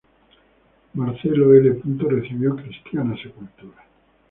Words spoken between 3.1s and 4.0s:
sepultura.